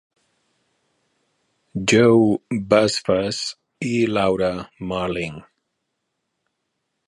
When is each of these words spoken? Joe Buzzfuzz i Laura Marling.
Joe 1.91 2.41
Buzzfuzz 2.71 3.43
i 3.93 3.95
Laura 4.17 4.51
Marling. 4.93 5.41